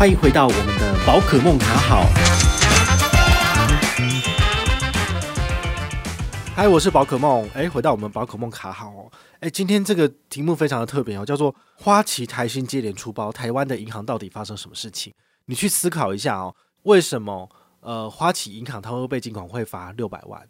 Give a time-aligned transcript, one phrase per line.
[0.00, 2.06] 欢迎回到我们的宝可梦卡好。
[6.56, 7.46] 嗨，我是宝可梦。
[7.52, 9.12] 哎，回到我们宝可梦卡好哦。
[9.40, 15.12] 哎，今天这个题目非常的特别哦，叫做花旗台新接连出包，台湾的银行到底发生什么事情？
[15.44, 17.46] 你去思考一下哦，为什么
[17.80, 20.40] 呃花旗银行它会被金管会罚六百万？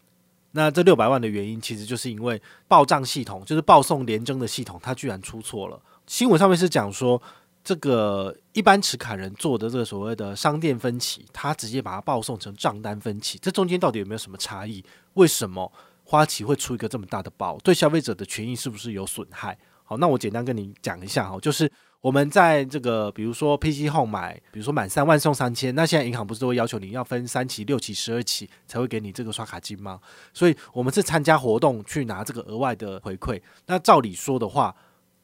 [0.52, 5.82] 那这六百万的原因，其实就是因为报账系统，就是报送联征的系统，它居然出错了。
[6.06, 7.20] 新闻上面是讲说。
[7.62, 14.84] 这个一般持卡人做的这个所谓的商店分期，他直接把它报送成账单分期，这中间到底有没有什么差异？
[15.14, 15.70] 为什么
[16.04, 17.58] 花旗会出一个这么大的包？
[17.58, 19.56] 对消费者的权益是不是有损害？
[19.84, 21.70] 好，那我简单跟你讲一下哈，就是
[22.00, 30.00] 我们在这个比如说 PC Home 买，比如说满三万送三千，那现在银行不是都会要求你要分三期、六期、十二期才会给你这个刷卡金吗？
[30.32, 33.40] 所以我们是参加活动去拿这个额外的回馈。
[33.66, 34.74] 那照理说的话，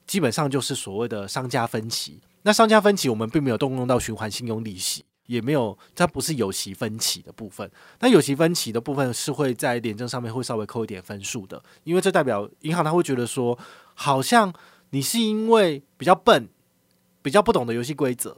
[0.06, 2.20] 基本上就是所谓的商家分歧。
[2.42, 7.69] 那商家分歧，我们并没有动用到循环信用利息，也没有，它不是有息分期的部分。
[7.98, 13.58] 那有息分期的部分是会在廉政上面会稍微扣一点分数的，因为这代表银行他会觉得说，
[13.95, 14.55] 好像
[14.91, 16.48] 你是因为比较笨，
[17.20, 18.36] 比较不懂得游戏规则，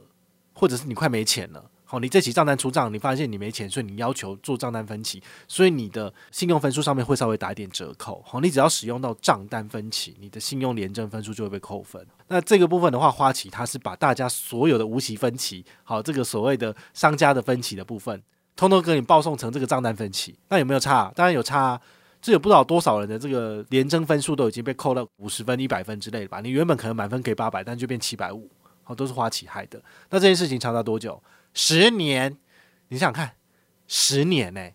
[0.53, 1.69] 或者是你快没钱了。
[1.91, 8.21] 好，你这期账单出账，你发现你没钱，所以你要求做账单分期，所以你的信用分数上面会稍微打一点折扣。
[8.23, 12.05] 好，你只要使用到账单分期，你的信用联征分数就会被扣分。
[12.27, 18.21] 那这个部分的话，花旗它是把大家所有的无息分期，好，这个所谓的商家的分期的部分，
[18.55, 20.37] 通通给你报送成这个账单分期。
[20.49, 21.11] 那有没有差？
[21.15, 21.81] 当然有差，
[22.21, 26.39] 这有不知道多少人的这个联征分数都已经被扣到五十分、一百分之类的吧？
[26.39, 28.47] 你原本可能满分给八百，但就变七百五，
[28.83, 29.81] 好，都是花旗害的。
[30.11, 31.19] 那这件事情长达多久？
[31.53, 32.37] 十年，
[32.89, 33.33] 你想想看，
[33.87, 34.69] 十年呢、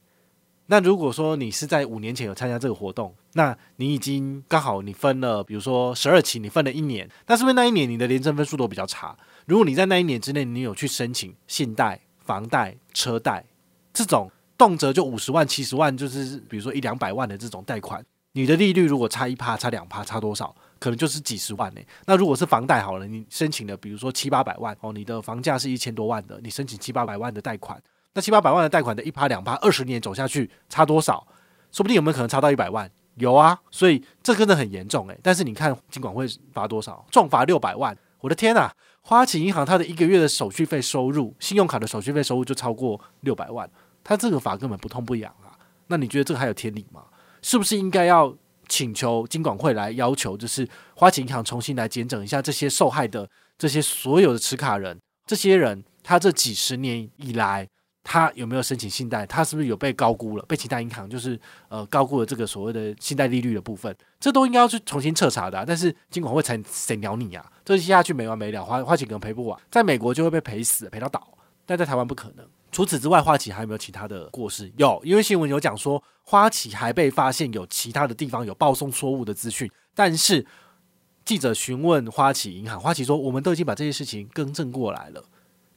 [0.67, 9.17] 那如果说你是在五年前有参加这个活动，那你已经刚好你分了，比如说十二期，你分了一年，那是不是那一年你的廉政分数都比较差？
[9.47, 13.45] 如果你在那一年之内，你有去申请信贷、房贷、车贷
[13.92, 20.55] 这种动辄就五十万、七十万，就是比如说一两百万的这种贷款，你的利率如果差一趴、差两趴、差多少？
[20.84, 31.27] 可能就是几十万呢、那如果是房贷好了，你申请的比如说七八百万哦，你的房价是一千多万的，你申请七八百万的贷款，那七八百万的贷款的一趴两趴，二十年走下去差多少？
[31.72, 32.90] 说不定有没有可能差到一百万？
[33.14, 37.02] 有啊，所以这真的很严重诶、但是你看尽管会罚多少？
[37.11, 37.96] 重罚六百万！
[38.20, 38.70] 我的天呐、
[39.01, 43.66] 花旗银行它的一个月的手续费收入，信用卡的手续费收入就超过六百万，
[44.02, 45.56] 它这个罚根本不痛不痒啊。
[45.86, 47.05] 那你觉得这个还有天理吗？
[47.40, 48.36] 是不是应该要？
[48.69, 57.67] 请求金管会来要求，就是花旗银行重新来检整一下这些受害的这些所有的持卡人，这些人他这几十年以来，
[58.02, 59.27] 他有没有申请信贷？
[59.27, 60.45] 他是不是有被高估了？
[60.47, 61.39] 被其他银行就是
[61.69, 63.95] 呃高估了这个所谓的信贷利率的部分？
[64.20, 65.64] 这都应该要去重新彻查的啊。
[65.67, 67.51] 但是金管会才谁鸟你啊？
[67.64, 71.27] 这接下去没完没了，花花旗可能赔不完，在美国就会被赔死，赔到倒，
[71.64, 72.46] 但在台湾不可能。
[72.74, 74.68] 除此之外，花旗还有没有其他的过失？
[74.77, 79.70] 有，因为新闻有讲说，花旗还被发现有其他的地方有报送错误的资讯。
[79.95, 80.45] 但是
[81.24, 85.24] 记者询问花旗银行，花旗说，我们都已经把这些事情更正过来了。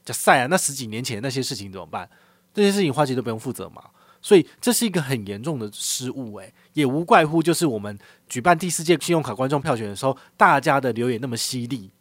[0.04, 2.10] 叫赛啊，那十几年前那些事情怎么办？
[2.52, 3.80] 这些事情花旗都不用负责嘛？
[4.20, 7.96] 所以这是一个很严重的失误，诶，也无怪乎就是我们
[8.28, 11.92] 举办第四届信用卡观众票选的时候，大家的留言那么犀利，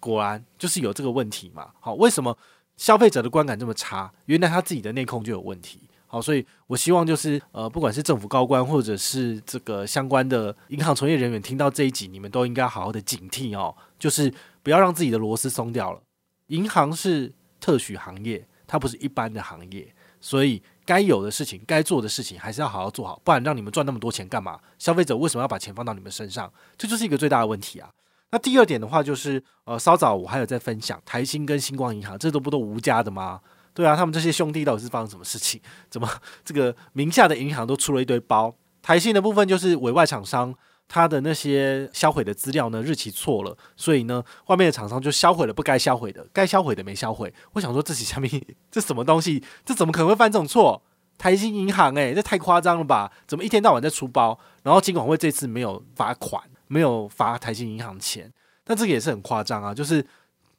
[0.00, 1.70] 果然就是有这个问题嘛。
[1.78, 2.36] 好，为什么？
[2.80, 5.80] 消费者的观感这么差，原来他自己的内控就有问题。
[6.06, 14.32] 好，所以我希望就是呃，不管是政府高官或者是这个相关的银行从业人员，听到这一集，你们都应该好好的警惕哦，就是
[14.62, 16.00] 不要让自己的螺丝松掉了。
[16.46, 17.30] 银行是
[17.60, 24.58] 特许行业，它不是一般的行业，所以该有的事情、该做的事情还是要好好做好，不然让你们赚那么多钱干嘛？
[24.78, 26.50] 消费者为什么要把钱放到你们身上？
[26.78, 27.90] 这就是一个最大的问题啊。
[28.32, 33.40] 那第二点的话，就是呃，稍早我还有在分享台新跟星光银行，这都不都吴家的吗？
[33.74, 35.60] 对啊，他们这些兄弟到底是发生什么事情？
[35.88, 36.08] 怎么
[36.44, 38.54] 这个名下的银行都出了一堆包？
[38.82, 40.54] 台新的部分就是委外厂商，
[40.88, 47.32] 他的那些销毁的资料呢，日期错了，所以呢，外面的厂商就销毁了不该销毁的，该销毁的没销毁。
[47.52, 48.30] 我想说，这是下面
[48.70, 49.42] 这什么东西？
[49.64, 50.82] 这怎么可能会犯这种错？
[51.18, 53.12] 台新银行、欸，诶，这太夸张了吧？
[53.26, 54.38] 怎么一天到晚在出包？
[54.62, 56.42] 然后金管会这次没有罚款。
[56.72, 58.32] 没有罚台新银行钱，
[58.62, 59.74] 但这个也是很夸张啊！
[59.74, 60.06] 就是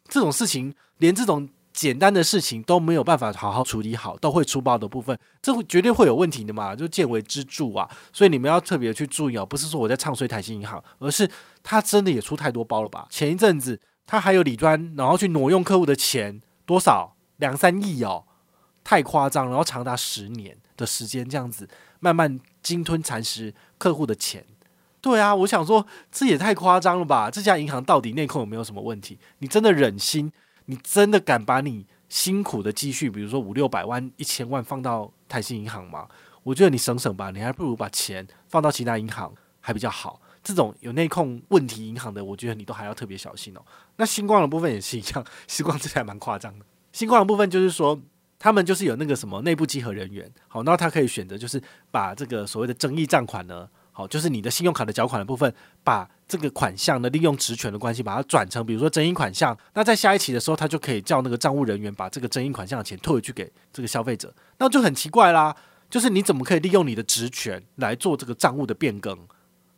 [0.09, 6.75] 这种事情，连这种简单的事情都没有办法好好处理好，都会出包的部分，这绝对会有问题的嘛！
[6.75, 7.89] 就见微知著啊！
[8.11, 11.31] 所以你们要特别去注意哦，不是说我在唱衰台新银行，而是
[11.63, 13.07] 他真的也出太多包了吧？
[13.09, 18.25] 前一阵子他还有理专，然后去挪用客户的钱，多少两三亿哦，
[18.83, 19.47] 太夸张！
[19.47, 21.69] 然后长达十年的时间这样子，
[22.01, 24.45] 慢慢鲸吞蚕食客户的钱。
[25.01, 27.29] 对啊，我想说这也太夸张了吧！
[27.31, 29.17] 这家银行到底内控有没有什么问题？
[29.39, 30.31] 你真的忍心？
[30.65, 36.07] 你真的敢把你辛苦的积蓄，比如说五六百万、一千万放到台新银行吗？
[36.43, 40.21] 我觉得你省省吧，你还不如把钱放到其他银行还比较好。
[40.43, 43.61] 这种有内控问题银行的，我觉得你都还要特别小心哦。
[43.97, 46.65] 那星光的部分也是一样，星光这还蛮夸张的。
[46.91, 47.99] 星光的部分就是说，
[48.39, 51.61] 他们就是有那个什么内部稽核人员，好，那他可以选择就是
[51.91, 55.53] 把这个所谓的争议账款呢，好，就是你的信用卡的缴款的部分，
[55.83, 65.55] 把这个款项呢利用职权的关系把它转成，比如说争议款项，那在下一期的时候，他就可以叫那个账务人员把这个争议款项的钱退回去给这个消费者，那就很奇怪啦，
[65.89, 69.17] 就是你怎么可以利用你的职权来做这个账务的变更？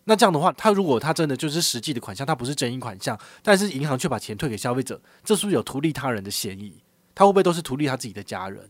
[0.06, 6.84] 那这样的话，他如果他真的就是实际的款项，他不是争议款项，但是银行却把钱退给消费者，这是不是有图利他人的嫌疑？
[7.16, 8.70] 他会不会都是图利他自己的家人？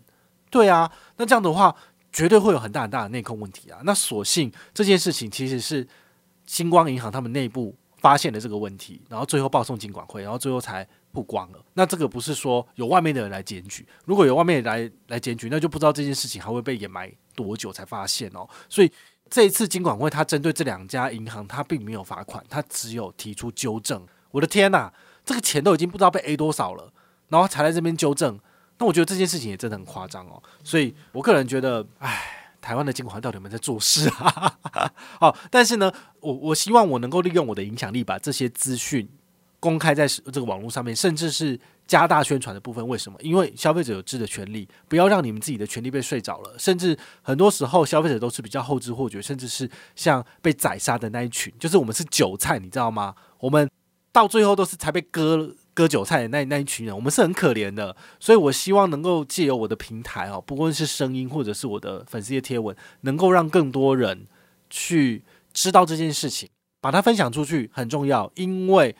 [0.52, 1.76] 对啊，那这样的话，
[2.14, 3.82] 绝对会有很大很大的内控问题啊。
[3.84, 5.86] 那所幸这件事情其实是
[6.46, 11.60] 星光银行他们内部发现了这个问题，然后最后报送金管会，然后最后才曝光了。
[11.74, 18.48] 那这个不是说有外面的人来检举，如果有外面来来检举，那就不知道这件事情还会被掩埋多久才发现哦。
[18.70, 18.92] 所以。
[19.30, 24.06] 这一次金管会，他针对这两家银行，他并没有罚款，他只有提出纠正。
[24.30, 24.94] 我的天呐，
[25.26, 26.94] 这个钱都已经不知道被 A 多少了，
[27.30, 28.40] 然后才在这边纠正。
[28.78, 30.42] 那我觉得这件事情也真的很夸张哦。
[30.64, 34.58] 所以我个人觉得，唉，台湾的金管到底有没有在做事啊？
[35.20, 39.08] 好，但是呢，我我希望我能够利用我的影响力，把这些资讯
[39.60, 41.60] 公开在这个网络上面，甚至是。
[41.86, 43.20] 加大宣传的部分，为什么？
[43.22, 46.56] 因为消费者有知的权利，不要让你们自己的权利被睡着了。
[46.58, 53.14] 甚至很多时候，消费者都是比较后知后觉，甚至是像被宰杀的那一群，就是我们是韭菜，你知道吗？
[53.38, 53.70] 我们
[54.14, 57.96] 到最后都是才被割割韭菜的那那一群人，我们是很可怜的。
[58.20, 64.28] 所以我希望能够借由我的平台哦，不论是声音或者是我的粉丝的贴文，能够让更多人
[64.70, 65.24] 去
[65.54, 66.50] 知道这件事情，
[66.80, 68.96] 把它分享出去很重要，因为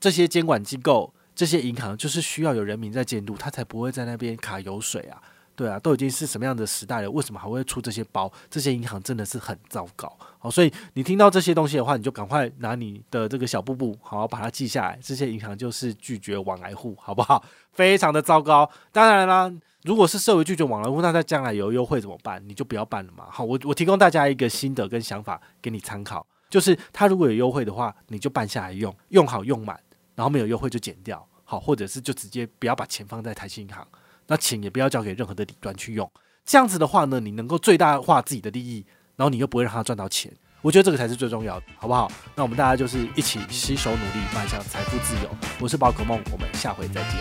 [0.00, 1.14] 这些监管机构。
[1.36, 5.20] 这些银行就是需要有人民在监督，他才不会在那边卡油水啊，
[5.56, 8.30] 对啊，都已经是什么样的时代了，为什么还会出这些包？
[8.50, 14.98] 这些银行真的是很糟糕，好，所以你听到这些东西的话，你就赶快拿你的这个小布布，好好把它记下来。
[15.02, 17.44] 这些银行就是拒绝往来户，好不好？
[17.72, 18.68] 非常的糟糕。
[18.92, 19.52] 当然啦，
[19.82, 22.42] 如果是设为拒绝往来户，那在将来有优惠怎么办？
[22.48, 23.26] 你就不要办了嘛。
[23.30, 29.78] 好，我我提供大家一个心得跟想法给你参考，就是他如果有优惠的话，你就办下来用，用好用满。
[30.16, 33.84] 然后没有优惠就减掉，好，或者是就直接不要把钱放在台新银行，
[34.26, 36.10] 那钱也不要交给任何的底端去用。
[36.44, 38.84] 这样子的话呢，你能够最大化自己的利益，
[39.16, 40.32] 然后你又不会让他赚到钱。
[40.60, 42.10] 我觉得这个才是最重要的，好不好？
[42.34, 45.28] 那我们大家就是一起携手努力，迈向财富自由。
[45.60, 47.12] 我是宝可梦，我们下回再见。